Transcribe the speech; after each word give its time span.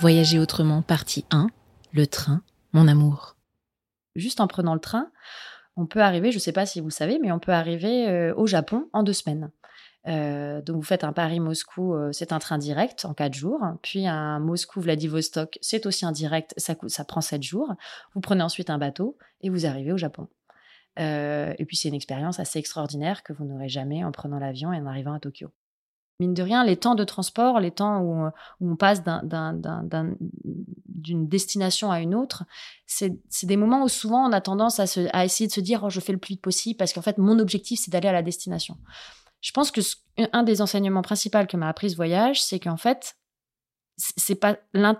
Voyager 0.00 0.38
autrement, 0.38 0.80
partie 0.80 1.26
1, 1.30 1.48
le 1.92 2.06
train, 2.06 2.42
mon 2.72 2.88
amour. 2.88 3.36
Juste 4.16 4.40
en 4.40 4.46
prenant 4.46 4.72
le 4.72 4.80
train, 4.80 5.10
on 5.76 5.84
peut 5.84 6.00
arriver, 6.00 6.30
je 6.30 6.38
ne 6.38 6.40
sais 6.40 6.52
pas 6.52 6.64
si 6.64 6.80
vous 6.80 6.86
le 6.86 6.92
savez, 6.92 7.18
mais 7.18 7.30
on 7.32 7.38
peut 7.38 7.52
arriver 7.52 8.08
euh, 8.08 8.34
au 8.34 8.46
Japon 8.46 8.88
en 8.94 9.02
deux 9.02 9.12
semaines. 9.12 9.50
Euh, 10.08 10.62
donc 10.62 10.76
vous 10.76 10.82
faites 10.82 11.04
un 11.04 11.12
Paris-Moscou, 11.12 11.92
euh, 11.92 12.12
c'est 12.12 12.32
un 12.32 12.38
train 12.38 12.56
direct 12.56 13.04
en 13.04 13.12
quatre 13.12 13.34
jours. 13.34 13.60
Puis 13.82 14.06
un 14.06 14.40
Moscou-Vladivostok, 14.40 15.58
c'est 15.60 15.84
aussi 15.84 16.06
un 16.06 16.12
direct, 16.12 16.54
ça, 16.56 16.74
ça 16.86 17.04
prend 17.04 17.20
sept 17.20 17.42
jours. 17.42 17.74
Vous 18.14 18.22
prenez 18.22 18.42
ensuite 18.42 18.70
un 18.70 18.78
bateau 18.78 19.18
et 19.42 19.50
vous 19.50 19.66
arrivez 19.66 19.92
au 19.92 19.98
Japon. 19.98 20.28
et 20.96 21.64
puis 21.66 21.76
c'est 21.76 21.88
une 21.88 21.94
expérience 21.94 22.40
assez 22.40 22.58
extraordinaire 22.58 23.22
que 23.22 23.34
vous 23.34 23.44
n'aurez 23.44 23.68
jamais 23.68 24.02
en 24.02 24.12
prenant 24.12 24.38
l'avion 24.38 24.72
et 24.72 24.78
en 24.78 24.86
arrivant 24.86 25.12
à 25.12 25.20
Tokyo 25.20 25.50
mine 26.20 26.34
de 26.34 26.42
rien, 26.42 26.64
les 26.64 26.76
temps 26.76 26.94
de 26.94 27.04
transport, 27.04 27.58
les 27.58 27.70
temps 27.70 28.00
où, 28.02 28.30
on 28.60 28.76
passe 28.76 29.02
d'une 30.86 31.28
destination 31.28 31.90
à 31.90 32.00
une 32.00 32.14
autre, 32.14 32.44
c'est 32.86 33.18
des 33.42 33.56
moments 33.56 33.82
où 33.82 33.88
souvent 33.88 34.28
on 34.28 34.32
a 34.32 34.40
tendance 34.40 34.78
à, 34.78 35.24
essayer 35.24 35.48
de 35.48 35.52
se 35.52 35.60
dire 35.60 35.82
oh, 35.82 35.90
je 35.90 36.00
fais 36.00 36.12
le 36.12 36.18
plus 36.18 36.34
vite 36.34 36.42
possible 36.42 36.76
parce 36.76 36.92
qu'en 36.92 37.02
fait 37.02 37.18
mon 37.18 37.38
objectif 37.38 37.80
c'est 37.82 37.90
d'aller 37.90 38.08
à 38.08 38.12
la 38.12 38.22
destination. 38.22 38.76
Je 39.40 39.52
pense 39.52 39.70
que 39.70 39.80
un 40.32 40.42
des 40.42 40.60
enseignements 40.60 41.02
principaux 41.02 41.46
que 41.46 41.56
m'a 41.56 41.68
appris 41.68 41.90
ce 41.90 41.96
voyage, 41.96 42.42
c'est 42.42 42.60
qu'en 42.60 42.76
fait, 42.76 43.16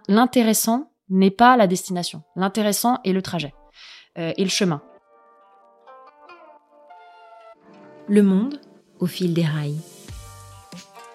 l'intéressant 0.08 0.92
n'est 1.08 1.30
pas 1.30 1.56
la 1.56 1.66
destination. 1.66 2.22
L'intéressant 2.36 3.00
est 3.04 3.12
le 3.12 3.22
trajet 3.22 3.52
euh, 4.18 4.32
et 4.36 4.44
le 4.44 4.50
chemin. 4.50 4.82
Le 8.08 8.22
monde 8.22 8.60
au 8.98 9.06
fil 9.06 9.34
des 9.34 9.44
rails. 9.44 9.78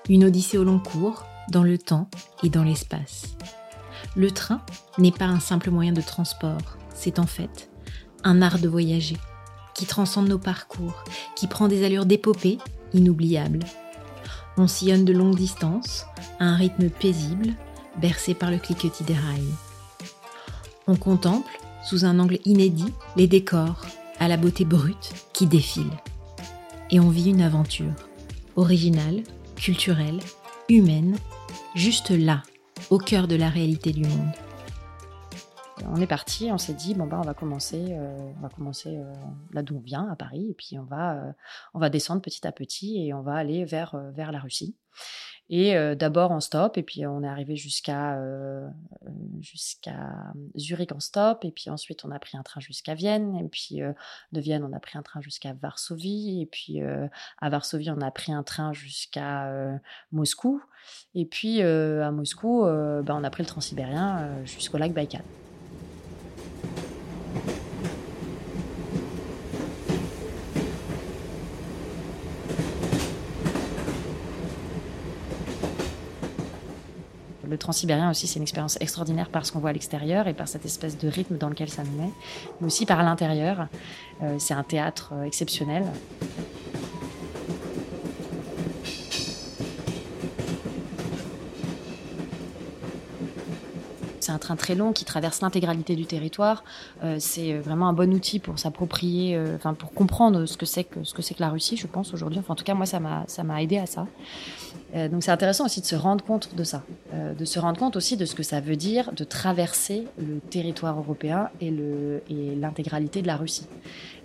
Une 0.10 0.26
odyssée 0.26 0.58
au 0.58 0.64
long 0.64 0.80
cours, 0.80 1.26
dans 1.50 1.64
le 1.64 1.78
temps 1.78 2.10
et 2.44 2.50
dans 2.50 2.64
l'espace. 2.64 3.36
Le 4.16 4.32
train 4.32 4.62
n'est 4.98 5.12
pas 5.12 5.26
un 5.26 5.40
simple 5.40 5.72
moyen 5.72 5.94
de 5.94 6.02
transport, 6.02 6.78
c'est 6.94 7.20
en 7.20 7.26
fait 7.26 7.70
un 8.24 8.42
art 8.42 8.60
de 8.60 8.68
voyager 8.68 9.18
qui 9.76 9.86
transcende 9.86 10.28
nos 10.28 10.40
parcours, 10.40 11.04
qui 11.36 11.48
prend 11.48 11.68
des 11.68 11.84
allures 11.84 12.06
d'épopée 12.06 12.58
inoubliables. 12.94 13.64
On 14.58 14.68
sillonne 14.68 15.06
de 15.06 15.14
longues 15.14 15.36
distances, 15.36 16.06
à 16.40 16.46
un 16.46 16.56
rythme 16.56 16.90
paisible, 16.90 17.54
bercé 18.02 18.34
par 18.34 18.52
le 18.52 18.58
cliquetis 18.58 19.04
des 19.04 19.14
rails. 19.14 19.54
On 20.88 20.96
contemple, 20.96 21.52
sous 21.84 22.06
un 22.06 22.20
angle 22.20 22.40
inédit, 22.46 22.94
les 23.16 23.28
décors, 23.28 23.86
à 24.20 24.28
la 24.28 24.38
beauté 24.38 24.66
brute 24.66 25.14
qui 25.34 25.46
défile. 25.46 25.92
Et 26.90 27.00
on 27.00 27.10
vit 27.10 27.30
une 27.30 27.42
aventure, 27.42 27.94
originale, 28.56 29.24
culturelle, 29.56 30.20
humaine, 30.70 31.18
juste 31.76 32.12
là, 32.12 32.44
au 32.90 32.98
cœur 32.98 33.28
de 33.28 33.36
la 33.36 33.50
réalité 33.50 33.92
du 33.92 34.04
monde. 34.04 34.32
On 35.88 36.02
est 36.02 36.08
parti, 36.08 36.50
on 36.52 36.58
s'est 36.58 36.74
dit 36.74 36.94
bon 36.94 37.06
bah 37.06 37.20
on 37.22 37.26
va 37.26 37.34
commencer, 37.34 37.88
euh, 37.90 38.32
on 38.38 38.42
va 38.42 38.50
commencer 38.50 38.98
euh, 38.98 39.14
là 39.52 39.62
d'où 39.62 39.78
on 39.78 39.82
vient 39.82 40.08
à 40.10 40.16
Paris 40.16 40.48
et 40.50 40.54
puis 40.54 40.80
on 40.80 40.86
va 40.86 41.16
euh, 41.16 41.32
on 41.74 41.80
va 41.80 41.90
descendre 41.90 42.22
petit 42.22 42.48
à 42.48 42.52
petit 42.52 43.06
et 43.06 43.14
on 43.14 43.22
va 43.22 43.36
aller 43.36 43.66
vers 43.66 43.96
vers 44.14 44.32
la 44.32 44.40
Russie. 44.40 44.78
Et 45.50 45.78
euh, 45.78 45.94
d'abord 45.94 46.32
en 46.32 46.40
stop, 46.40 46.78
et 46.78 46.84
puis 46.84 47.06
on 47.06 47.22
est 47.22 47.28
arrivé 47.28 47.56
jusqu'à 47.56 48.16
euh, 48.16 48.68
jusqu'à 49.42 50.34
Zurich 50.58 50.92
en 50.92 51.00
stop, 51.00 51.46
et 51.46 51.52
puis 51.52 51.70
ensuite 51.70 52.04
on 52.04 52.10
a 52.10 52.18
pris 52.18 52.36
un 52.36 52.42
train 52.42 52.60
jusqu'à 52.60 52.96
Vienne, 52.96 53.36
et 53.36 53.48
puis 53.48 53.84
euh, 53.84 53.94
de 54.32 54.42
Vienne 54.42 54.64
on 54.64 54.74
a 54.74 54.80
pris 54.80 54.98
un 54.98 55.04
train 55.04 55.22
jusqu'à 55.22 55.54
Varsovie, 55.54 56.42
et 56.42 56.48
puis 56.48 56.82
à 56.82 57.50
Varsovie 57.50 57.92
on 57.92 58.02
a 58.02 58.10
pris 58.10 58.34
un 58.34 58.42
train 58.42 58.74
jusqu'à 58.74 59.80
Moscou, 60.12 60.64
et 61.14 61.26
puis 61.26 61.62
à 61.62 62.12
Moscou 62.12 62.64
bah, 62.64 63.16
on 63.16 63.24
a 63.24 63.30
pris 63.30 63.44
le 63.44 63.48
transsibérien 63.48 64.44
jusqu'au 64.46 64.80
lac 64.80 64.94
Baïkal. 64.94 65.24
Le 77.50 77.58
transsibérien 77.58 78.10
aussi, 78.10 78.28
c'est 78.28 78.38
une 78.38 78.44
expérience 78.44 78.78
extraordinaire 78.82 79.30
par 79.30 79.46
ce 79.46 79.52
qu'on 79.52 79.60
voit 79.60 79.70
à 79.70 79.74
l'extérieur 79.74 80.28
et 80.28 80.34
par 80.34 80.48
cette 80.48 80.66
espèce 80.66 80.98
de 80.98 81.08
rythme 81.08 81.38
dans 81.38 81.50
lequel 81.50 81.70
ça 81.70 81.84
nous 81.84 82.02
met, 82.02 82.12
mais 82.60 82.68
aussi 82.68 82.86
par 82.86 83.04
l'intérieur. 83.04 83.68
Euh, 84.24 84.36
c'est 84.40 84.54
un 84.54 84.64
théâtre 84.64 85.12
euh, 85.14 85.24
exceptionnel. 85.24 85.84
Un 94.36 94.38
train 94.38 94.56
très 94.56 94.76
long 94.76 94.94
qui 94.94 95.06
traverse 95.06 95.42
l'intégralité 95.42 95.96
du 95.96 96.06
territoire. 96.06 96.64
Euh, 97.04 97.18
c'est 97.20 97.54
vraiment 97.58 97.88
un 97.88 97.94
bon 97.94 98.14
outil 98.14 98.40
pour 98.40 98.60
s'approprier, 98.60 99.40
enfin 99.56 99.74
pour 99.74 99.92
comprendre 99.94 100.46
ce 100.46 100.58
que 100.58 100.66
c'est 100.66 100.84
que 100.84 101.04
ce 101.04 101.14
que 101.14 101.22
c'est 101.22 101.34
que 101.34 101.42
la 101.42 101.50
Russie, 101.50 101.78
je 101.78 101.88
pense 101.88 102.14
aujourd'hui. 102.14 102.40
Enfin, 102.40 102.54
en 102.54 102.56
tout 102.56 102.64
cas, 102.64 102.74
moi, 102.74 102.86
ça 102.86 103.00
m'a 103.00 103.24
ça 103.28 103.44
m'a 103.44 103.62
aidé 103.64 103.78
à 103.78 103.86
ça. 103.86 104.06
Euh, 104.96 105.10
donc 105.10 105.24
c'est 105.24 105.32
intéressant 105.32 105.66
aussi 105.66 105.82
de 105.82 105.86
se 105.86 105.96
rendre 105.96 106.24
compte 106.24 106.56
de 106.56 106.64
ça, 106.64 106.84
euh, 107.14 107.34
de 107.34 107.44
se 107.46 107.60
rendre 107.60 107.78
compte 107.78 107.96
aussi 107.96 108.18
de 108.18 108.26
ce 108.26 108.36
que 108.36 108.44
ça 108.44 108.62
veut 108.62 108.76
dire 108.76 109.12
de 109.14 109.24
traverser 109.24 110.06
le 110.18 110.40
territoire 110.40 110.98
européen 110.98 111.50
et 111.60 111.72
l'intégralité 112.56 113.22
de 113.22 113.28
la 113.28 113.36
Russie, 113.36 113.68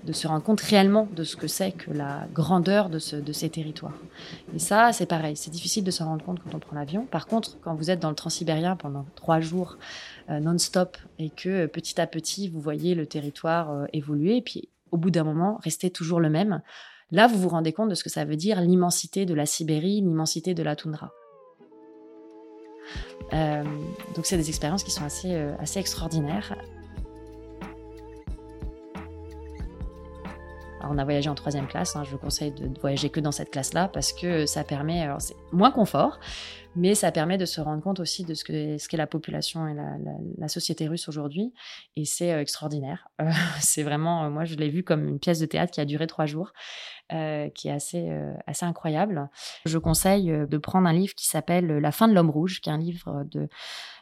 de 0.05 0.13
se 0.13 0.27
rendre 0.27 0.43
compte 0.43 0.61
réellement 0.61 1.09
de 1.15 1.25
ce 1.25 1.37
que 1.37 1.47
c'est 1.47 1.73
que 1.73 1.91
la 1.91 2.27
grandeur 2.33 2.89
de, 2.89 2.99
ces 2.99 3.51
territoires. 3.51 3.97
Et 4.55 4.59
ça, 4.59 4.93
c'est 4.93 5.07
pareil, 5.07 5.37
c'est 5.37 5.51
difficile 5.51 5.85
de 5.85 5.91
se 5.91 6.03
rendre 6.03 6.25
compte 6.25 6.41
quand 6.43 6.55
on 6.55 6.59
prend 6.59 6.77
l'avion. 6.77 7.07
Par 7.07 7.27
contre, 7.27 7.59
quand 7.61 7.75
vous 7.75 7.91
êtes 7.91 8.01
dans 8.01 8.11
le 8.11 8.15
transsibérien 8.15 8.77
pendant 8.77 9.07
trois 9.15 9.41
jours 9.41 9.77
euh, 10.31 10.41
non-stop 10.41 10.97
et 11.19 11.31
que 11.31 11.67
petit 11.67 12.01
à 12.01 12.07
petit 12.07 12.49
vous 12.49 12.61
voyez 12.61 12.95
le 12.95 13.07
territoire 13.07 13.87
évoluer, 13.93 14.39
et 14.39 14.43
puis 14.43 14.69
au 14.91 14.97
bout 14.97 15.11
d'un 15.11 15.25
moment, 15.25 15.59
rester 15.63 15.91
toujours 15.91 16.21
le 16.21 16.31
même, 16.31 16.63
Là, 17.13 17.27
vous 17.27 17.39
vous 17.39 17.49
rendez 17.49 17.73
compte 17.73 17.89
de 17.89 17.95
ce 17.95 18.05
que 18.05 18.11
ça 18.11 18.25
veut 18.25 18.37
dire 18.37 18.61
l'immensité 18.61 19.27
de 19.27 19.35
la 19.35 19.47
Sibérie, 19.47 20.01
l'immensité 20.01 20.55
de 20.55 20.63
la 20.63 20.77
toundra. 20.77 21.11
Euh, 23.33 23.65
donc 24.15 24.27
c'est 24.27 24.37
des 24.37 24.49
expériences 24.49 24.85
qui 24.85 24.91
sont 24.91 25.05
assez, 25.05 25.35
euh, 25.35 25.55
assez 25.59 25.79
extraordinaires. 25.79 26.57
On 30.83 30.99
a 30.99 31.05
voyagé 31.05 31.29
en 31.29 31.35
troisième 31.35 31.67
classe. 31.67 31.97
Hein. 31.97 32.05
je 32.05 32.11
vous 32.11 32.19
conseille 32.19 32.53
de, 32.53 32.71
voyager 32.81 33.11
que 33.11 33.21
dans 33.21 33.33
cette 33.33 33.51
classe-là 33.51 33.89
parce 33.89 34.13
que 34.13 34.47
ça 34.47 34.65
permet, 34.65 35.01
alors 35.01 35.21
c'est 35.21 35.37
moins 35.53 35.71
confort, 35.71 36.19
mais 36.77 36.95
ça 36.95 37.13
permet 37.13 37.39
de 37.39 37.45
se 37.45 37.61
rendre 37.61 37.83
compte 37.83 38.01
aussi 38.01 38.25
de 38.25 38.35
ce 38.35 38.45
qu'est 38.45 38.79
ce 38.79 38.97
la 38.97 39.07
population 39.07 39.67
et 39.67 39.75
la, 40.39 40.49
société 40.49 40.89
russe 40.89 41.09
aujourd'hui. 41.09 41.53
Et 41.97 42.05
c'est 42.05 42.33
euh, 42.33 42.41
extraordinaire. 42.41 43.09
c'est 43.61 43.83
vraiment, 43.83 44.31
moi 44.31 44.45
je 44.45 44.55
l'ai 44.57 44.69
vu 44.69 44.83
comme 44.83 45.07
une 45.09 45.19
pièce 45.19 45.39
de 45.39 45.47
théâtre 45.47 45.73
qui 45.73 45.81
a 45.81 45.85
duré 45.85 46.07
trois 46.07 46.27
jours. 46.27 46.53
Euh, 47.13 47.49
qui 47.49 47.67
est 47.67 47.73
assez, 47.73 48.09
euh, 48.09 48.33
assez 48.47 48.65
incroyable. 48.65 49.29
Je 49.65 49.79
conseille 49.79 50.31
euh, 50.31 50.47
de 50.47 50.59
prendre 50.59 50.87
un 50.87 50.93
livre 50.93 51.13
qui 51.17 51.27
s'appelle 51.27 51.67
La 51.67 51.91
fin 51.91 52.07
de 52.07 52.15
l'homme 52.15 52.31
rouge, 52.31 52.61
qui 52.61 52.69
est 52.69 52.73
un 52.73 52.79
livre 52.79 53.25
de 53.33 53.49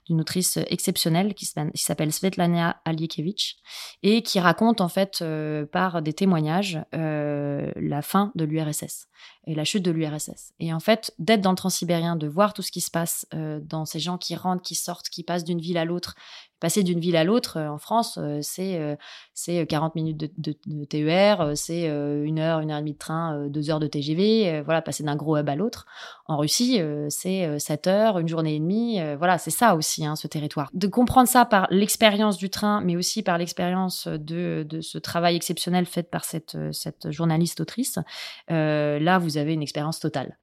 d'une 0.08 0.20
autrice 0.20 0.58
exceptionnelle 0.68 1.34
qui 1.34 1.46
s'appelle 1.46 2.12
Svetlana 2.12 2.80
Aliekevich 2.84 3.58
et 4.02 4.22
qui 4.22 4.40
raconte 4.40 4.80
en 4.80 4.88
fait 4.88 5.24
par 5.70 6.02
des 6.02 6.12
témoignages 6.12 6.80
la 6.92 8.02
fin 8.02 8.32
de 8.34 8.44
l'URSS 8.44 9.06
et 9.46 9.54
la 9.54 9.64
chute 9.64 9.82
de 9.82 9.90
l'URSS. 9.90 10.52
Et 10.60 10.72
en 10.72 10.80
fait, 10.80 11.14
d'être 11.18 11.40
dans 11.40 11.50
le 11.50 11.56
transsibérien, 11.56 12.16
de 12.16 12.26
voir 12.26 12.52
tout 12.52 12.62
ce 12.62 12.70
qui 12.70 12.80
se 12.80 12.90
passe 12.90 13.26
dans 13.32 13.84
ces 13.84 14.00
gens 14.00 14.18
qui 14.18 14.34
rentrent, 14.34 14.62
qui 14.62 14.74
sortent, 14.74 15.08
qui 15.08 15.22
passent 15.22 15.44
d'une 15.44 15.60
ville 15.60 15.78
à 15.78 15.84
l'autre, 15.84 16.14
passer 16.60 16.82
d'une 16.82 17.00
ville 17.00 17.16
à 17.16 17.24
l'autre 17.24 17.58
euh, 17.58 17.68
en 17.68 17.78
France, 17.78 18.18
euh, 18.20 18.40
c'est 18.42 18.76
euh, 18.78 18.96
c'est 19.34 19.66
40 19.66 19.94
minutes 19.94 20.16
de, 20.16 20.56
de, 20.66 20.84
TER, 20.84 21.52
c'est 21.54 21.84
une 21.84 22.38
heure, 22.40 22.60
une 22.60 22.70
heure 22.70 22.78
et 22.78 22.80
demie 22.80 22.92
de 22.92 22.98
train, 22.98 23.46
deux 23.48 23.70
heures 23.70 23.78
de 23.78 23.86
TGV. 23.86 24.62
voilà, 24.62 24.82
passer 24.82 25.04
d'un 25.04 25.14
gros 25.14 25.36
hub 25.36 25.48
à 25.48 25.54
l'autre. 25.54 25.86
En 26.26 26.38
Russie, 26.38 26.80
c'est 27.08 27.58
7 27.58 27.86
heures, 27.86 28.18
une 28.18 28.26
journée 28.26 28.56
et 28.56 28.58
demie. 28.58 29.00
voilà, 29.16 29.38
c'est 29.38 29.52
ça 29.52 29.76
aussi, 29.76 30.04
hein, 30.04 30.16
ce 30.16 30.26
territoire. 30.26 30.70
De 30.74 30.88
comprendre 30.88 31.28
ça 31.28 31.44
par 31.44 31.68
l'expérience 31.70 32.36
du 32.36 32.50
train, 32.50 32.80
mais 32.80 32.96
aussi 32.96 33.22
par 33.22 33.38
l'expérience 33.38 34.08
de, 34.08 34.66
de, 34.68 34.80
ce 34.80 34.98
travail 34.98 35.36
exceptionnel 35.36 35.86
fait 35.86 36.10
par 36.10 36.24
cette, 36.24 36.56
cette 36.72 37.12
journaliste 37.12 37.60
autrice, 37.60 38.00
là, 38.48 39.18
vous 39.18 39.36
avez 39.36 39.52
une 39.52 39.62
expérience 39.62 40.00
totale. 40.00 40.36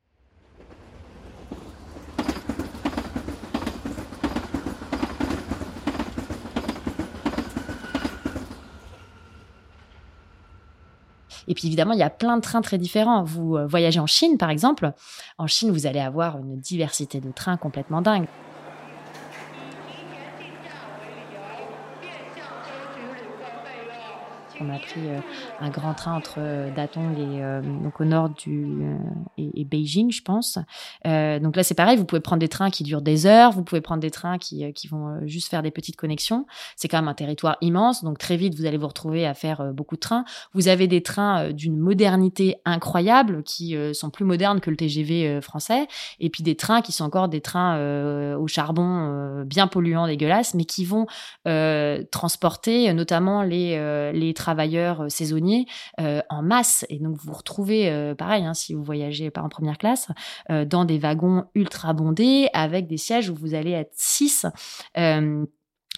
Et 11.48 11.54
puis 11.54 11.68
évidemment, 11.68 11.94
il 11.94 12.00
y 12.00 12.04
a 12.04 12.10
plein 12.10 12.38
de 12.38 12.42
trains 12.42 12.62
très 12.62 12.78
différents. 12.78 13.24
Vous 13.24 13.58
euh, 13.58 13.66
voyagez 13.66 14.00
en 14.00 14.08
Chine, 14.08 14.38
par 14.38 14.50
exemple. 14.50 14.92
En 15.38 15.48
Chine, 15.48 15.72
vous 15.72 15.86
allez 15.86 16.00
avoir 16.00 16.38
une 16.38 16.60
diversité 16.60 17.20
de 17.20 17.32
trains 17.32 17.58
complètement 17.58 18.02
dingue. 18.02 18.28
On 24.62 24.70
a 24.70 24.80
pris 24.80 25.02
un 25.60 25.70
grand 25.70 25.94
train 25.94 26.16
entre 26.16 26.40
Datong 26.76 27.18
et 27.18 27.62
donc 27.84 28.00
au 28.00 28.06
nord 28.06 28.30
du 28.30 28.84
et, 29.38 29.66
Beijing, 29.66 30.12
je 30.12 30.22
pense. 30.22 30.58
donc 31.04 31.56
là, 31.56 31.64
c'est 31.64 31.76
pareil. 31.76 31.98
Vous 31.98 32.06
pouvez 32.06 32.22
prendre 32.22 32.40
des 32.40 32.48
trains 32.48 32.70
qui 32.70 32.84
durent 32.84 33.02
des 33.02 33.26
heures. 33.26 33.52
Vous 33.52 33.64
pouvez 33.64 33.82
prendre 33.82 34.02
des 34.02 34.12
trains 34.12 34.38
qui, 34.38 34.72
qui 34.74 34.88
vont 34.88 35.20
juste 35.26 35.50
faire 35.50 35.62
des 35.62 35.72
petites 35.72 35.96
connexions. 35.96 36.46
C'est 36.76 36.88
quand 36.88 36.98
même 36.98 37.08
un 37.08 37.14
territoire 37.14 37.58
immense. 37.62 38.04
Donc 38.04 38.18
très 38.18 38.38
vite, 38.38 38.56
vous 38.56 38.66
allez 38.66 38.78
vous 38.78 38.88
retrouver 38.88 39.26
à 39.26 39.34
faire 39.34 39.74
beaucoup 39.74 39.96
de 39.96 40.00
trains. 40.00 40.26
Vous 40.54 40.68
avez 40.68 40.88
des 40.88 41.02
trains 41.04 41.52
d'une 41.52 41.78
modernité 41.78 42.58
incroyable 42.66 43.44
qui 43.44 43.76
sont 43.94 44.10
plus 44.10 44.26
modernes 44.26 44.60
que 44.62 44.70
le 44.70 44.78
TGV 44.78 45.42
français. 45.42 45.88
Et 46.20 46.30
puis 46.30 46.44
des 46.44 46.56
trains 46.56 46.82
qui 46.82 46.92
sont 46.92 47.04
encore 47.04 47.28
des 47.28 47.42
trains 47.42 48.36
au 48.36 48.48
charbon 48.48 49.44
bien 49.46 49.68
polluants, 49.68 50.08
dégueulasses, 50.08 50.54
mais 50.54 50.66
qui 50.66 50.86
vont 50.86 51.08
transporter 52.12 52.94
notamment 52.94 53.44
les, 53.44 54.12
les 54.14 54.34
travailleurs 54.46 55.06
saisonniers 55.10 55.66
en 55.98 56.42
masse. 56.44 56.86
Et 56.90 57.00
donc 57.00 57.18
vous 57.18 57.32
vous 57.32 57.38
retrouvez, 57.38 58.14
pareil, 58.16 58.46
hein, 58.46 58.54
si 58.54 58.76
vous 58.76 58.84
voyagez 58.84 59.32
pas 59.32 59.42
en 59.42 59.50
première 59.50 59.80
classe, 59.80 60.10
dans 60.50 60.86
des 60.86 61.00
wagons 61.00 61.46
ultra 61.56 61.94
bondés 61.94 62.50
avec 62.54 62.86
des 62.88 62.98
sièges 62.98 63.30
où 63.30 63.36
vous 63.36 63.56
allez 63.56 63.72
être 63.72 63.94
six. 63.94 64.46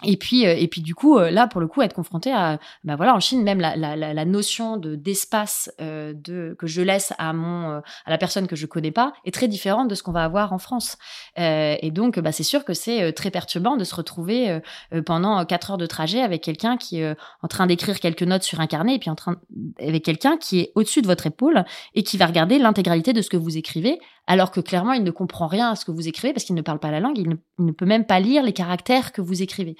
Et 0.04 0.16
puis, 0.16 0.46
euh, 0.46 0.54
et 0.56 0.68
puis 0.68 0.80
du 0.80 0.94
coup, 0.94 1.18
euh, 1.18 1.30
là, 1.30 1.48
pour 1.48 1.60
le 1.60 1.66
coup, 1.66 1.82
être 1.82 1.94
confronté 1.94 2.32
à, 2.32 2.60
bah 2.84 2.94
voilà, 2.94 3.14
en 3.14 3.20
Chine, 3.20 3.42
même 3.42 3.60
la, 3.60 3.74
la, 3.76 3.96
la 3.96 4.24
notion 4.24 4.76
de 4.76 4.94
d'espace 4.94 5.72
euh, 5.80 6.12
de 6.14 6.54
que 6.56 6.68
je 6.68 6.82
laisse 6.82 7.12
à 7.18 7.32
mon 7.32 7.78
à 7.78 8.10
la 8.10 8.18
personne 8.18 8.46
que 8.46 8.54
je 8.54 8.66
connais 8.66 8.92
pas 8.92 9.12
est 9.24 9.34
très 9.34 9.48
différente 9.48 9.88
de 9.88 9.94
ce 9.94 10.02
qu'on 10.02 10.12
va 10.12 10.24
avoir 10.24 10.52
en 10.52 10.58
France. 10.58 10.96
et 11.36 11.90
donc, 11.92 12.18
bah, 12.18 12.32
c'est 12.32 12.42
sûr 12.42 12.64
que 12.64 12.74
c'est 12.74 13.12
très 13.12 13.30
perturbant 13.30 13.76
de 13.76 13.84
se 13.84 13.94
retrouver 13.94 14.60
pendant 15.06 15.44
quatre 15.44 15.70
heures 15.70 15.78
de 15.78 15.86
trajet 15.86 16.20
avec 16.20 16.42
quelqu'un 16.42 16.76
qui 16.76 17.00
est 17.00 17.16
en 17.42 17.48
train 17.48 17.66
d'écrire 17.66 17.98
quelques 18.00 18.22
notes 18.22 18.42
sur 18.42 18.60
un 18.60 18.66
carnet 18.66 18.96
et 18.96 18.98
puis 18.98 19.10
en 19.10 19.14
train 19.14 19.36
avec 19.80 20.04
quelqu'un 20.04 20.36
qui 20.36 20.60
est 20.60 20.72
au-dessus 20.74 21.02
de 21.02 21.06
votre 21.06 21.26
épaule 21.26 21.64
et 21.94 22.02
qui 22.02 22.16
va 22.16 22.26
regarder 22.26 22.58
l'intégralité 22.58 23.12
de 23.12 23.22
ce 23.22 23.30
que 23.30 23.36
vous 23.36 23.56
écrivez 23.56 23.98
alors 24.28 24.50
que 24.50 24.60
clairement, 24.60 24.92
il 24.92 25.02
ne 25.02 25.10
comprend 25.10 25.46
rien 25.46 25.70
à 25.70 25.74
ce 25.74 25.84
que 25.84 25.90
vous 25.90 26.06
écrivez 26.06 26.32
parce 26.32 26.44
qu'il 26.44 26.54
ne 26.54 26.62
parle 26.62 26.78
pas 26.78 26.90
la 26.90 27.00
langue, 27.00 27.18
il 27.18 27.36
ne, 27.58 27.72
peut 27.72 27.86
même 27.86 28.04
pas 28.04 28.20
lire 28.20 28.42
les 28.42 28.52
caractères 28.52 29.10
que 29.12 29.22
vous 29.22 29.42
écrivez. 29.42 29.74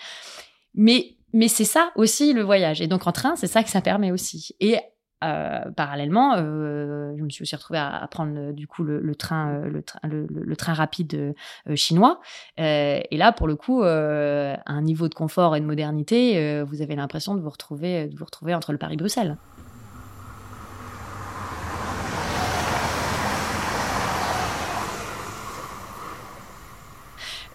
Mais, 0.75 1.17
mais 1.35 1.49
c'est 1.49 1.65
ça 1.65 1.93
aussi 1.95 2.33
le 2.33 2.43
voyage. 2.43 2.81
Et 2.81 2.87
donc 2.87 3.07
en 3.07 3.13
train, 3.13 3.37
c'est 3.37 3.47
ça 3.47 3.63
que 3.63 3.69
ça 3.69 3.83
permet 3.83 4.11
aussi. 4.11 4.57
Et 4.59 4.79
euh, 5.23 5.71
parallèlement, 5.77 6.37
euh, 6.37 7.13
je 7.19 7.23
me 7.23 7.29
suis 7.29 7.43
aussi 7.43 7.57
retrouvée 7.57 7.79
à, 7.79 8.09
prendre 8.11 8.53
du 8.53 8.67
coup 8.67 8.85
le, 8.85 9.15
train, 9.15 9.65
le, 10.05 10.57
train 10.57 10.73
rapide 10.73 11.35
euh, 11.69 11.77
chinois. 11.77 12.21
et 12.57 13.17
là, 13.17 13.33
pour 13.33 13.49
le 13.49 13.57
coup, 13.57 13.83
un 13.83 14.83
niveau 14.83 15.09
de 15.09 15.15
confort 15.15 15.57
et 15.57 15.61
de 15.61 15.67
modernité, 15.67 16.63
vous 16.63 16.81
avez 16.81 16.97
l'impression 16.97 17.35
de 17.35 17.43
vous 17.43 17.51
retrouver, 17.51 18.07
de 18.09 18.17
vous 18.17 18.25
retrouver 18.25 18.55
entre 18.55 18.73
le 18.73 18.79
Paris-Bruxelles. 18.79 19.37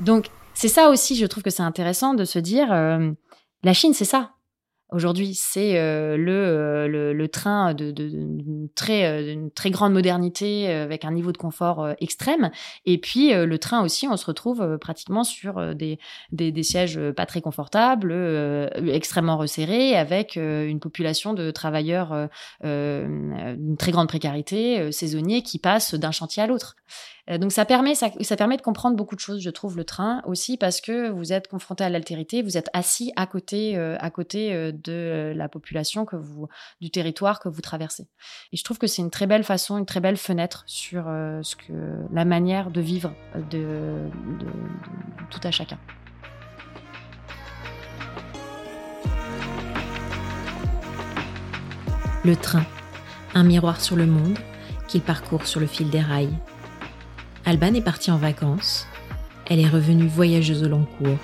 Donc, 0.03 0.27
c'est 0.53 0.67
ça 0.67 0.89
aussi, 0.89 1.15
je 1.15 1.25
trouve 1.25 1.43
que 1.43 1.49
c'est 1.49 1.63
intéressant 1.63 2.13
de 2.13 2.25
se 2.25 2.39
dire, 2.39 2.71
euh, 2.71 3.11
la 3.63 3.73
Chine, 3.73 3.93
c'est 3.93 4.05
ça. 4.05 4.32
Aujourd'hui, 4.93 5.33
c'est 5.33 5.79
euh, 5.79 6.15
euh, 6.17 6.87
le, 6.87 7.13
le, 7.13 7.27
train 7.27 7.73
de, 7.73 7.89
de, 7.89 8.69
très, 8.75 9.35
très 9.55 9.71
grande 9.71 9.91
modernité 9.91 10.71
avec 10.71 11.03
un 11.03 11.11
niveau 11.11 11.31
de 11.31 11.37
confort 11.37 11.89
extrême. 11.99 12.51
Et 12.85 12.99
puis, 12.99 13.33
le 13.33 13.57
train 13.57 13.83
aussi, 13.83 14.07
on 14.07 14.17
se 14.17 14.25
retrouve 14.25 14.77
pratiquement 14.79 15.23
sur 15.23 15.75
des, 15.75 15.97
des, 16.31 16.51
des, 16.51 16.63
sièges 16.63 16.99
pas 17.15 17.25
très 17.25 17.41
confortables, 17.41 18.13
extrêmement 18.87 19.37
resserrés, 19.37 19.95
avec 19.95 20.35
une 20.35 20.79
population 20.79 21.33
de 21.33 21.49
travailleurs 21.49 22.29
d'une 22.63 23.77
très 23.77 23.91
grande 23.91 24.07
précarité, 24.07 24.91
saisonniers, 24.91 25.41
qui 25.41 25.57
passent 25.57 25.95
d'un 25.95 26.11
chantier 26.11 26.43
à 26.43 26.47
l'autre. 26.47 26.75
Euh, 27.29 27.37
donc 27.37 27.51
ça 27.51 27.63
permet, 27.63 27.95
ça, 27.95 28.09
permet 28.35 28.57
de 28.57 28.61
comprendre 28.61 28.97
beaucoup 28.97 29.15
de 29.15 29.19
choses, 29.19 29.41
je 29.41 29.49
trouve, 29.49 29.77
le 29.77 29.85
train 29.85 30.21
aussi 30.25 30.57
parce 30.57 30.81
que 30.81 31.09
vous 31.09 31.31
êtes 31.31 31.47
confronté 31.47 31.83
à 31.83 31.89
l'altérité, 31.89 32.41
vous 32.41 32.57
êtes 32.57 32.69
assis 32.73 33.13
à 33.15 33.27
côté, 33.27 33.77
euh, 33.77 33.95
à 33.99 34.09
côté 34.09 34.53
euh, 34.53 34.71
de 34.83 35.33
la 35.35 35.49
population 35.49 36.05
que 36.05 36.15
vous, 36.15 36.47
du 36.81 36.91
territoire 36.91 37.39
que 37.39 37.49
vous 37.49 37.61
traversez. 37.61 38.07
Et 38.51 38.57
je 38.57 38.63
trouve 38.63 38.77
que 38.77 38.87
c'est 38.87 39.01
une 39.01 39.11
très 39.11 39.27
belle 39.27 39.43
façon, 39.43 39.77
une 39.77 39.85
très 39.85 39.99
belle 39.99 40.17
fenêtre 40.17 40.63
sur 40.67 41.03
ce 41.05 41.55
que 41.55 41.73
la 42.11 42.25
manière 42.25 42.71
de 42.71 42.81
vivre 42.81 43.13
de, 43.51 44.09
de 44.39 44.47
tout 45.29 45.41
à 45.43 45.51
chacun. 45.51 45.77
Le 52.25 52.35
train, 52.35 52.65
un 53.33 53.43
miroir 53.43 53.81
sur 53.81 53.95
le 53.95 54.05
monde 54.05 54.37
qu'il 54.87 55.01
parcourt 55.01 55.45
sur 55.45 55.59
le 55.59 55.67
fil 55.67 55.89
des 55.89 55.99
rails 55.99 56.37
Alban 57.45 57.73
est 57.73 57.81
partie 57.81 58.09
en 58.09 58.17
vacances. 58.17 58.87
Elle 59.49 59.59
est 59.59 59.67
revenue 59.67 60.07
voyageuse 60.07 60.63
au 60.63 60.69
long 60.69 60.85
cours. 60.97 61.17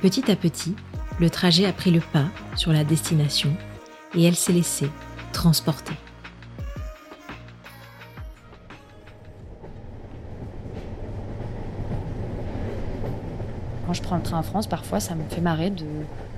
Petit 0.00 0.30
à 0.30 0.36
petit, 0.36 0.74
le 1.20 1.28
trajet 1.28 1.66
a 1.66 1.72
pris 1.72 1.90
le 1.90 2.00
pas 2.00 2.24
sur 2.56 2.72
la 2.72 2.82
destination 2.82 3.50
et 4.14 4.24
elle 4.24 4.34
s'est 4.34 4.54
laissée 4.54 4.90
transporter. 5.34 5.92
Quand 13.86 13.92
je 13.92 14.02
prends 14.02 14.16
le 14.16 14.22
train 14.22 14.38
en 14.38 14.42
France, 14.42 14.66
parfois 14.66 14.98
ça 14.98 15.14
me 15.14 15.22
fait 15.28 15.42
marrer 15.42 15.68
de 15.68 15.84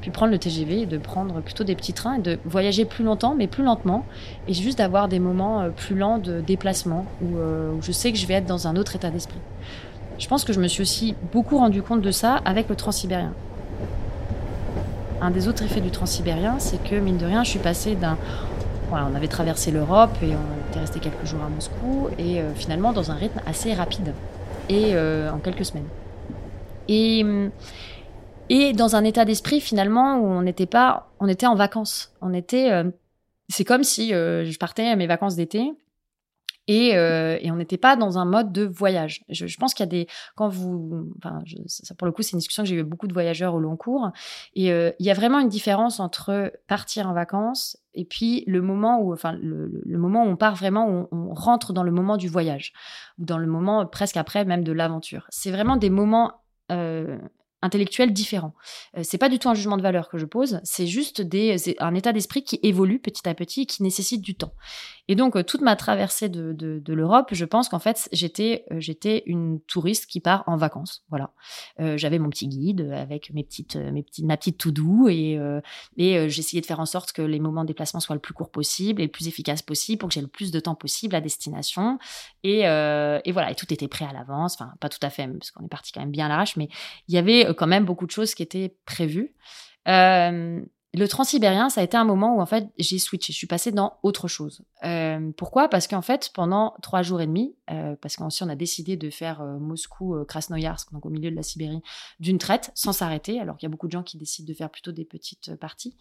puis 0.00 0.10
prendre 0.10 0.32
le 0.32 0.38
TGV 0.38 0.80
et 0.80 0.86
de 0.86 0.98
prendre 0.98 1.40
plutôt 1.42 1.62
des 1.62 1.76
petits 1.76 1.92
trains 1.92 2.14
et 2.14 2.18
de 2.18 2.38
voyager 2.44 2.84
plus 2.84 3.04
longtemps, 3.04 3.36
mais 3.36 3.46
plus 3.46 3.62
lentement, 3.62 4.04
et 4.48 4.52
juste 4.52 4.78
d'avoir 4.78 5.06
des 5.06 5.20
moments 5.20 5.60
euh, 5.60 5.68
plus 5.68 5.94
lents 5.94 6.18
de 6.18 6.40
déplacement 6.40 7.06
euh, 7.22 7.70
où, 7.70 7.80
je 7.82 7.92
sais 7.92 8.10
que 8.10 8.18
je 8.18 8.26
vais 8.26 8.34
être 8.34 8.46
dans 8.46 8.66
un 8.66 8.74
autre 8.74 8.96
état 8.96 9.10
d'esprit. 9.10 9.38
Je 10.18 10.26
pense 10.26 10.42
que 10.42 10.52
je 10.52 10.58
me 10.58 10.66
suis 10.66 10.82
aussi 10.82 11.14
beaucoup 11.32 11.56
rendu 11.56 11.82
compte 11.82 12.02
de 12.02 12.10
ça 12.10 12.34
avec 12.44 12.68
le 12.68 12.74
transsibérien. 12.74 13.32
Un 15.22 15.30
des 15.30 15.48
autres 15.48 15.62
effets 15.62 15.80
du 15.80 15.90
transsibérien, 15.90 16.58
c'est 16.58 16.82
que 16.82 16.96
mine 16.96 17.16
de 17.16 17.24
rien, 17.24 17.42
je 17.44 17.50
suis 17.50 17.58
passée 17.58 17.94
d'un 17.94 18.18
voilà, 18.90 19.08
on 19.10 19.14
avait 19.14 19.28
traversé 19.28 19.70
l'Europe 19.70 20.10
et 20.22 20.34
on 20.34 20.70
était 20.70 20.80
resté 20.80 21.00
quelques 21.00 21.24
jours 21.24 21.40
à 21.42 21.48
Moscou 21.48 22.08
et 22.18 22.40
euh, 22.40 22.52
finalement 22.54 22.92
dans 22.92 23.10
un 23.10 23.14
rythme 23.14 23.40
assez 23.46 23.72
rapide 23.72 24.12
et 24.68 24.94
en 24.96 25.38
quelques 25.38 25.64
semaines. 25.64 25.88
Et 26.88 27.24
hum, 27.24 27.50
et 28.48 28.74
dans 28.74 28.96
un 28.96 29.04
état 29.04 29.24
d'esprit 29.24 29.60
finalement 29.60 30.18
où 30.18 30.26
on 30.26 30.42
n'était 30.42 30.66
pas, 30.66 31.08
on 31.20 31.26
était 31.26 31.46
en 31.46 31.54
vacances. 31.54 32.12
On 32.20 32.34
était, 32.34 32.70
euh, 32.70 32.84
c'est 33.48 33.64
comme 33.64 33.82
si 33.82 34.12
euh, 34.12 34.44
je 34.44 34.58
partais 34.58 34.88
à 34.88 34.96
mes 34.96 35.06
vacances 35.06 35.36
d'été 35.36 35.72
et, 36.68 36.96
euh, 36.96 37.38
et 37.40 37.50
on 37.50 37.56
n'était 37.56 37.76
pas 37.76 37.96
dans 37.96 38.18
un 38.18 38.24
mode 38.24 38.52
de 38.52 38.64
voyage. 38.64 39.24
Je, 39.28 39.56
pense 39.56 39.74
qu'il 39.74 39.84
y 39.84 39.88
a 39.88 39.90
des, 39.90 40.06
quand 40.36 40.48
vous, 40.48 41.10
enfin, 41.18 41.42
pour 41.98 42.06
le 42.06 42.12
coup, 42.12 42.22
c'est 42.22 42.32
une 42.32 42.38
discussion 42.38 42.62
que 42.62 42.68
j'ai 42.68 42.76
eu 42.76 42.84
beaucoup 42.84 43.08
de 43.08 43.12
voyageurs 43.12 43.54
au 43.54 43.60
long 43.60 43.76
cours, 43.76 44.10
et 44.54 44.68
il 44.68 45.06
y 45.06 45.10
a 45.10 45.14
vraiment 45.14 45.38
une 45.38 45.48
différence 45.48 46.00
entre 46.00 46.52
partir 46.66 47.08
en 47.08 47.12
vacances 47.12 47.78
et 47.94 48.04
puis 48.04 48.44
le 48.46 48.62
moment 48.62 49.00
où, 49.00 49.12
enfin, 49.12 49.32
le, 49.32 49.98
moment 49.98 50.24
où 50.24 50.28
on 50.28 50.36
part 50.36 50.54
vraiment, 50.54 50.88
où 50.88 51.08
on, 51.12 51.30
on 51.30 51.34
rentre 51.34 51.72
dans 51.72 51.82
le 51.82 51.90
moment 51.90 52.16
du 52.16 52.28
voyage 52.28 52.72
ou 53.18 53.24
dans 53.24 53.38
le 53.38 53.46
moment 53.46 53.86
presque 53.86 54.16
après 54.16 54.44
même 54.44 54.64
de 54.64 54.72
l'aventure. 54.72 55.26
C'est 55.28 55.50
vraiment 55.50 55.76
des 55.76 55.90
moments 55.90 56.42
euh, 56.70 57.18
intellectuel 57.62 58.12
différent. 58.12 58.54
Euh, 58.96 59.00
c'est 59.02 59.18
pas 59.18 59.28
du 59.28 59.38
tout 59.38 59.48
un 59.48 59.54
jugement 59.54 59.76
de 59.76 59.82
valeur 59.82 60.08
que 60.08 60.18
je 60.18 60.26
pose, 60.26 60.60
c'est 60.64 60.86
juste 60.86 61.22
un 61.78 61.94
état 61.94 62.12
d'esprit 62.12 62.44
qui 62.44 62.58
évolue 62.62 62.98
petit 62.98 63.28
à 63.28 63.34
petit 63.34 63.62
et 63.62 63.66
qui 63.66 63.82
nécessite 63.82 64.20
du 64.20 64.34
temps. 64.34 64.52
Et 65.08 65.16
donc 65.16 65.36
euh, 65.36 65.42
toute 65.42 65.62
ma 65.62 65.74
traversée 65.74 66.28
de, 66.28 66.82
l'Europe, 66.88 67.30
je 67.32 67.44
pense 67.44 67.68
qu'en 67.68 67.78
fait 67.78 68.08
j'étais 68.12 68.64
euh, 68.70 68.76
j'étais 68.78 69.24
une 69.26 69.60
touriste 69.60 70.06
qui 70.06 70.20
part 70.20 70.44
en 70.46 70.56
vacances. 70.56 71.04
Voilà, 71.08 71.32
euh, 71.80 71.96
j'avais 71.96 72.18
mon 72.18 72.30
petit 72.30 72.48
guide 72.48 72.92
avec 72.92 73.32
mes 73.34 73.42
petites 73.42 73.76
mes 73.76 74.02
petites 74.02 74.24
ma 74.24 74.36
petite 74.36 74.58
tout 74.58 74.70
doux 74.70 75.08
et 75.08 75.38
j'essayais 75.98 76.60
de 76.60 76.66
faire 76.66 76.80
en 76.80 76.86
sorte 76.86 77.12
que 77.12 77.22
les 77.22 77.40
moments 77.40 77.62
de 77.62 77.68
déplacement 77.68 78.00
soient 78.00 78.14
le 78.14 78.20
plus 78.20 78.34
court 78.34 78.50
possible 78.50 79.02
et 79.02 79.06
le 79.06 79.10
plus 79.10 79.28
efficace 79.28 79.62
possible 79.62 79.98
pour 79.98 80.08
que 80.08 80.14
j'ai 80.14 80.20
le 80.20 80.28
plus 80.28 80.50
de 80.50 80.60
temps 80.60 80.74
possible 80.74 81.14
à 81.16 81.20
destination. 81.20 81.98
Et, 82.44 82.60
et 82.60 83.32
voilà, 83.32 83.50
et 83.50 83.54
tout 83.54 83.72
était 83.72 83.88
prêt 83.88 84.04
à 84.04 84.12
l'avance. 84.12 84.54
Enfin 84.54 84.72
pas 84.80 84.88
tout 84.88 84.98
à 85.02 85.10
fait 85.10 85.26
parce 85.26 85.50
qu'on 85.50 85.64
est 85.64 85.68
parti 85.68 85.92
quand 85.92 86.00
même 86.00 86.10
bien 86.10 86.26
à 86.26 86.28
l'arrache, 86.28 86.56
mais 86.56 86.68
il 87.08 87.14
y 87.14 87.18
avait 87.18 87.51
quand 87.52 87.66
même 87.66 87.84
beaucoup 87.84 88.06
de 88.06 88.10
choses 88.10 88.34
qui 88.34 88.42
étaient 88.42 88.76
prévues. 88.84 89.34
Euh, 89.88 90.60
le 90.94 91.08
transsibérien, 91.08 91.70
ça 91.70 91.80
a 91.80 91.84
été 91.84 91.96
un 91.96 92.04
moment 92.04 92.36
où 92.36 92.42
en 92.42 92.46
fait 92.46 92.68
j'ai 92.76 92.98
switché, 92.98 93.32
je 93.32 93.38
suis 93.38 93.46
passée 93.46 93.72
dans 93.72 93.98
autre 94.02 94.28
chose. 94.28 94.62
Euh, 94.84 95.30
pourquoi? 95.38 95.68
Parce 95.68 95.86
qu'en 95.86 96.02
fait 96.02 96.30
pendant 96.34 96.74
trois 96.82 97.00
jours 97.00 97.22
et 97.22 97.26
demi, 97.26 97.56
euh, 97.70 97.96
parce 98.00 98.16
qu'ensuite 98.16 98.46
on 98.46 98.50
a 98.50 98.56
décidé 98.56 98.96
de 98.96 99.08
faire 99.08 99.40
euh, 99.40 99.58
Moscou-Krasnoyarsk, 99.58 100.92
donc 100.92 101.06
au 101.06 101.10
milieu 101.10 101.30
de 101.30 101.36
la 101.36 101.42
Sibérie, 101.42 101.80
d'une 102.20 102.36
traite, 102.36 102.72
sans 102.74 102.92
s'arrêter, 102.92 103.40
alors 103.40 103.56
qu'il 103.56 103.66
y 103.66 103.70
a 103.70 103.72
beaucoup 103.72 103.86
de 103.86 103.92
gens 103.92 104.02
qui 104.02 104.18
décident 104.18 104.46
de 104.46 104.54
faire 104.54 104.68
plutôt 104.68 104.92
des 104.92 105.06
petites 105.06 105.56
parties. 105.56 105.96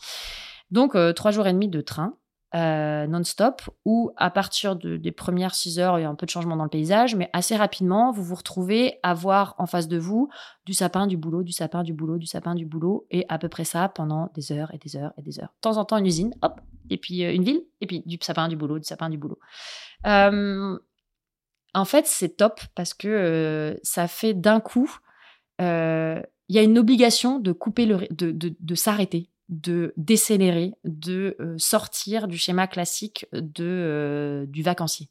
Donc 0.72 0.98
trois 1.16 1.32
jours 1.32 1.48
et 1.48 1.54
demi 1.54 1.70
de 1.70 1.82
train. 1.82 2.18
Euh, 2.54 3.08
non-stop, 3.08 3.62
où 3.86 4.12
à 4.18 4.30
partir 4.30 4.76
des 4.76 5.12
premières 5.14 5.56
6 5.56 5.80
heures, 5.80 5.98
il 5.98 6.02
y 6.02 6.06
a 6.06 6.10
un 6.10 6.16
peu 6.16 6.26
de 6.26 6.32
changement 6.32 6.58
dans 6.58 6.66
le 6.66 6.70
paysage, 6.70 7.16
mais 7.16 7.30
assez 7.32 7.56
rapidement, 7.56 8.12
vous 8.12 8.24
vous 8.24 8.36
retrouvez 8.36 9.00
à 9.04 9.14
voir 9.14 9.56
en 9.58 9.66
face 9.66 9.88
de 9.88 9.98
vous 9.98 10.28
du 10.66 10.74
sapin, 10.74 11.08
du 11.08 11.16
boulot, 11.16 11.44
du 11.44 11.54
sapin, 11.54 11.82
du 11.82 11.94
boulot, 11.94 12.18
du 12.18 12.26
sapin, 12.26 12.54
du 12.54 12.66
boulot, 12.66 13.08
et 13.10 13.26
à 13.30 13.38
peu 13.38 13.48
près 13.48 13.64
ça 13.64 13.88
pendant 13.88 14.30
des 14.36 14.52
heures 14.52 14.74
et 14.74 14.78
des 14.78 14.98
heures 14.98 15.14
et 15.18 15.22
des 15.22 15.40
heures. 15.40 15.54
De 15.56 15.62
temps 15.62 15.78
en 15.78 15.86
temps, 15.86 15.98
une 15.98 16.06
usine, 16.06 16.36
hop, 16.42 16.60
et 16.90 16.98
puis 16.98 17.24
euh, 17.24 17.34
une 17.34 17.46
ville, 17.46 17.62
et 17.80 17.88
puis 17.88 18.04
du 18.06 18.18
sapin, 18.22 18.50
du 18.50 18.58
boulot, 18.58 18.80
du 18.80 18.86
sapin, 18.86 19.10
du 19.10 19.18
boulot. 19.18 19.40
Euh, 20.06 20.78
en 21.74 21.86
fait, 21.86 22.06
c'est 22.06 22.36
top 22.36 22.60
parce 22.76 22.94
que 22.94 23.80
ça 23.82 24.10
fait 24.10 24.34
d'un 24.34 24.60
coup, 24.60 24.94
il 25.60 26.56
y 26.56 26.60
a 26.60 26.64
une 26.64 26.78
obligation 26.78 27.40
de 27.40 27.54
couper 27.54 27.86
le, 27.86 28.00
de, 28.12 28.32
de, 28.32 28.54
de 28.60 28.76
s'arrêter 28.76 29.31
de 29.52 29.94
décélérer, 29.98 30.74
de 30.86 31.36
euh, 31.40 31.56
sortir 31.58 32.28
du 32.28 32.38
schéma 32.38 32.68
classique 32.68 33.28
de, 33.34 33.66
euh, 33.66 34.46
du 34.48 34.64
vacancier. 34.64 35.10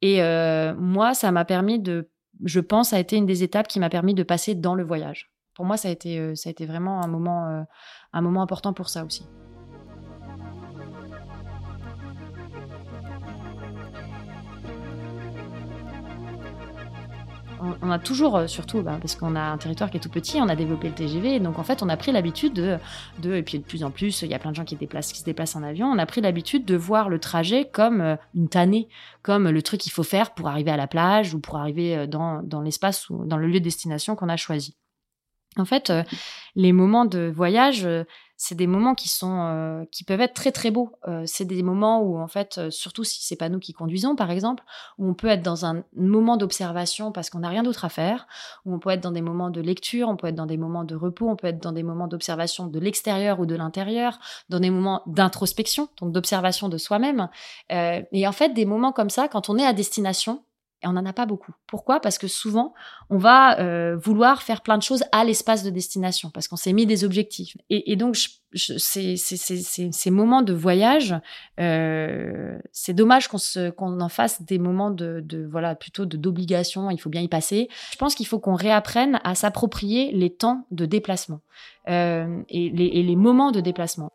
Et 0.00 0.22
euh, 0.22 0.74
moi, 0.74 1.12
ça 1.12 1.30
m'a 1.30 1.44
permis 1.44 1.78
de, 1.78 2.10
je 2.42 2.60
pense, 2.60 2.90
ça 2.90 2.96
a 2.96 2.98
été 2.98 3.16
une 3.16 3.26
des 3.26 3.42
étapes 3.42 3.68
qui 3.68 3.78
m'a 3.78 3.90
permis 3.90 4.14
de 4.14 4.22
passer 4.22 4.54
dans 4.54 4.74
le 4.74 4.82
voyage. 4.82 5.30
Pour 5.54 5.66
moi, 5.66 5.76
ça 5.76 5.88
a 5.88 5.90
été, 5.90 6.34
ça 6.36 6.48
a 6.48 6.52
été 6.52 6.64
vraiment 6.64 7.02
un 7.02 7.06
moment, 7.06 7.66
un 8.14 8.20
moment 8.22 8.40
important 8.40 8.72
pour 8.72 8.88
ça 8.88 9.04
aussi. 9.04 9.26
On, 17.82 17.90
a 17.90 17.98
toujours, 17.98 18.36
euh, 18.36 18.46
surtout 18.46 18.82
bah, 18.82 18.98
parce 19.00 19.14
qu'on 19.14 19.36
a 19.36 19.40
un 19.40 19.58
territoire 19.58 19.90
qui 19.90 19.96
est 19.96 20.00
tout 20.00 20.10
petit, 20.10 20.38
on 20.40 20.48
a 20.48 20.56
développé 20.56 20.88
le 20.88 20.94
TGV, 20.94 21.40
donc 21.40 21.58
en 21.58 21.62
fait 21.62 21.82
on 21.82 21.88
a 21.88 21.96
pris 21.96 22.12
l'habitude 22.12 22.52
de, 22.52 22.78
de, 23.20 23.34
et 23.34 23.42
puis 23.42 23.58
de 23.58 23.64
plus 23.64 23.84
en 23.84 23.90
plus, 23.90 24.22
il 24.22 24.28
y 24.28 24.34
a 24.34 24.38
plein 24.38 24.50
de 24.50 24.56
gens 24.56 24.64
qui, 24.64 24.76
se 24.76 25.24
déplacent 25.24 25.56
en 25.56 25.62
avion, 25.62 25.86
on 25.86 25.98
a 25.98 26.06
pris 26.06 26.20
l'habitude 26.20 26.64
de 26.64 26.76
voir 26.76 27.08
le 27.08 27.18
trajet 27.18 27.68
comme 27.68 28.00
euh, 28.00 28.16
une 28.34 28.48
tannée, 28.48 28.88
comme 29.22 29.48
le 29.48 29.62
truc 29.62 29.80
qu'il 29.80 29.92
faut 29.92 30.02
faire 30.02 30.34
pour 30.34 30.48
arriver 30.48 30.70
à 30.70 30.76
la 30.76 30.86
plage 30.86 31.34
ou 31.34 31.40
pour 31.40 31.56
arriver 31.56 31.96
euh, 31.96 32.06
dans, 32.06 32.42
dans 32.42 32.60
l'espace 32.60 33.08
ou 33.10 33.24
dans 33.24 33.36
le 33.36 33.46
lieu 33.46 33.60
de 33.60 33.64
destination 33.64 34.16
qu'on 34.16 34.28
a 34.28 34.36
choisi. 34.36 34.76
En 35.56 35.64
fait, 35.64 35.92
les 36.54 36.72
moments 36.72 37.04
de 37.04 37.32
voyage, 37.34 37.84
c'est 38.42 38.54
des 38.54 38.66
moments 38.66 38.94
qui 38.94 39.10
sont 39.10 39.38
euh, 39.38 39.84
qui 39.92 40.02
peuvent 40.02 40.22
être 40.22 40.32
très 40.32 40.50
très 40.50 40.70
beaux. 40.70 40.92
Euh, 41.06 41.24
c'est 41.26 41.44
des 41.44 41.62
moments 41.62 42.00
où 42.00 42.18
en 42.18 42.26
fait, 42.26 42.56
euh, 42.56 42.70
surtout 42.70 43.04
si 43.04 43.22
c'est 43.22 43.36
pas 43.36 43.50
nous 43.50 43.58
qui 43.58 43.74
conduisons 43.74 44.16
par 44.16 44.30
exemple, 44.30 44.64
où 44.96 45.06
on 45.06 45.12
peut 45.12 45.26
être 45.26 45.42
dans 45.42 45.66
un 45.66 45.84
moment 45.94 46.38
d'observation 46.38 47.12
parce 47.12 47.28
qu'on 47.28 47.40
n'a 47.40 47.50
rien 47.50 47.62
d'autre 47.62 47.84
à 47.84 47.90
faire, 47.90 48.26
où 48.64 48.72
on 48.72 48.78
peut 48.78 48.88
être 48.88 49.02
dans 49.02 49.10
des 49.10 49.20
moments 49.20 49.50
de 49.50 49.60
lecture, 49.60 50.08
on 50.08 50.16
peut 50.16 50.28
être 50.28 50.36
dans 50.36 50.46
des 50.46 50.56
moments 50.56 50.84
de 50.84 50.96
repos, 50.96 51.28
on 51.28 51.36
peut 51.36 51.48
être 51.48 51.62
dans 51.62 51.72
des 51.72 51.82
moments 51.82 52.08
d'observation 52.08 52.66
de 52.66 52.78
l'extérieur 52.78 53.40
ou 53.40 53.46
de 53.46 53.54
l'intérieur, 53.54 54.18
dans 54.48 54.58
des 54.58 54.70
moments 54.70 55.02
d'introspection, 55.06 55.90
donc 56.00 56.12
d'observation 56.12 56.70
de 56.70 56.78
soi-même. 56.78 57.28
et 57.68 58.26
en 58.26 58.32
fait, 58.32 58.54
des 58.54 58.64
moments 58.64 58.92
comme 58.92 59.10
ça, 59.10 59.28
quand 59.28 59.50
on 59.50 59.58
est 59.58 59.66
à 59.66 59.74
destination, 59.74 60.42
et 60.82 60.86
on 60.86 60.92
n'en 60.92 61.04
a 61.04 61.12
pas 61.12 61.26
beaucoup. 61.26 61.52
Pourquoi? 61.66 62.00
Parce 62.00 62.16
que 62.16 62.26
souvent, 62.26 62.74
on 63.10 63.18
va 63.18 63.58
euh, 63.60 63.96
vouloir 63.96 64.42
faire 64.42 64.62
plein 64.62 64.78
de 64.78 64.82
choses 64.82 65.04
à 65.12 65.24
l'espace 65.24 65.62
de 65.62 65.70
destination, 65.70 66.30
parce 66.30 66.48
qu'on 66.48 66.56
s'est 66.56 66.72
mis 66.72 66.86
des 66.86 67.04
objectifs. 67.04 67.56
Et, 67.68 67.96
donc, 67.96 68.16
ces, 68.54 70.10
moments 70.10 70.42
de 70.42 70.54
voyage, 70.54 71.14
euh, 71.58 72.58
c'est 72.72 72.94
dommage 72.94 73.28
qu'on 73.28 74.00
en 74.00 74.08
fasse 74.08 74.42
des 74.42 74.58
moments 74.58 74.90
de, 74.90 75.48
voilà 75.50 75.74
plutôt 75.74 76.06
d'obligation. 76.06 76.90
Il 76.90 76.98
faut 76.98 77.10
bien 77.10 77.22
y 77.22 77.28
passer. 77.28 77.68
Je 77.92 77.96
pense 77.96 78.14
qu'il 78.14 78.26
faut 78.26 78.38
qu'on 78.38 78.54
réapprenne 78.54 79.20
à 79.22 79.34
s'approprier 79.34 80.12
les 80.12 80.30
temps 80.30 80.66
de 80.70 80.86
déplacement 80.86 81.40
euh, 81.88 82.42
et 82.48 82.70
les 82.70 83.16
moments 83.16 83.50
de 83.50 83.60
déplacement. 83.60 84.12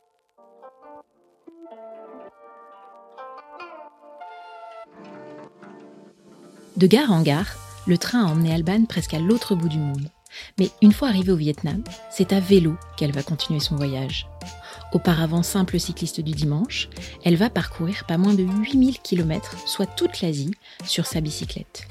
De 6.77 6.87
gare 6.87 7.11
en 7.11 7.21
gare, 7.21 7.55
le 7.87 7.97
train 7.97 8.25
a 8.25 8.29
emmené 8.29 8.53
Alban 8.53 8.83
presque 8.83 9.13
à 9.13 9.19
l'autre 9.19 9.55
bout 9.55 9.69
du 9.69 9.77
monde. 9.77 10.09
Mais 10.59 10.69
une 10.81 10.91
fois 10.91 11.07
arrivée 11.07 11.31
au 11.31 11.37
Vietnam, 11.37 11.81
c'est 12.11 12.33
à 12.33 12.41
vélo 12.41 12.75
qu'elle 12.97 13.13
va 13.13 13.23
continuer 13.23 13.61
son 13.61 13.77
voyage. 13.77 14.27
Auparavant 14.91 15.41
simple 15.41 15.79
cycliste 15.79 16.19
du 16.19 16.33
dimanche, 16.33 16.89
elle 17.23 17.37
va 17.37 17.49
parcourir 17.49 18.03
pas 18.05 18.17
moins 18.17 18.33
de 18.33 18.43
8000 18.43 18.99
km, 18.99 19.55
soit 19.65 19.85
toute 19.85 20.19
l'Asie, 20.19 20.51
sur 20.83 21.05
sa 21.05 21.21
bicyclette. 21.21 21.87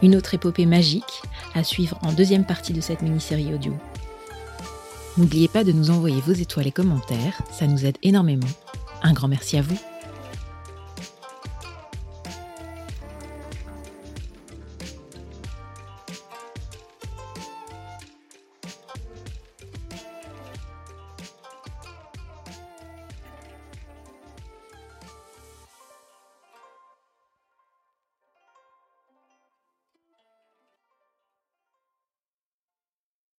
Une 0.00 0.16
autre 0.16 0.32
épopée 0.32 0.66
magique 0.66 1.22
à 1.54 1.62
suivre 1.62 1.98
en 2.02 2.12
deuxième 2.12 2.46
partie 2.46 2.72
de 2.72 2.80
cette 2.80 3.02
mini-série 3.02 3.52
audio. 3.52 3.76
N'oubliez 5.18 5.48
pas 5.48 5.64
de 5.64 5.72
nous 5.72 5.90
envoyer 5.90 6.22
vos 6.22 6.32
étoiles 6.32 6.68
et 6.68 6.72
commentaires, 6.72 7.42
ça 7.52 7.66
nous 7.66 7.84
aide 7.84 7.98
énormément. 8.02 8.48
Un 9.02 9.12
grand 9.12 9.28
merci 9.28 9.58
à 9.58 9.62
vous. 9.62 9.78